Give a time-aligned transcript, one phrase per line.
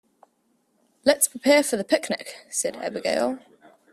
[1.05, 3.37] "Let's prepare for the picnic!", said Abigail.